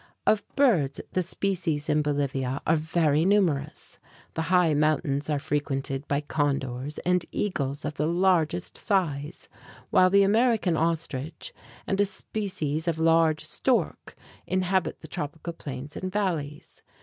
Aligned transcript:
Of 0.25 0.41
birds 0.55 0.99
the 1.11 1.21
species 1.21 1.87
in 1.87 2.01
Bolivia 2.01 2.59
are 2.65 2.75
very 2.75 3.23
numerous. 3.23 3.99
The 4.33 4.41
high 4.41 4.73
mountains 4.73 5.29
are 5.29 5.37
frequented 5.37 6.07
by 6.07 6.21
condors 6.21 6.97
and 7.05 7.23
eagles 7.31 7.85
of 7.85 7.93
the 7.93 8.07
largest 8.07 8.75
size; 8.79 9.47
while 9.91 10.09
the 10.09 10.23
American 10.23 10.75
ostrich 10.75 11.53
and 11.85 12.01
a 12.01 12.05
species 12.05 12.87
of 12.87 12.97
large 12.97 13.45
stork 13.45 14.15
inhabit 14.47 15.01
the 15.01 15.07
tropical 15.07 15.53
plains 15.53 15.95
and 15.95 16.11
valleys. 16.11 16.81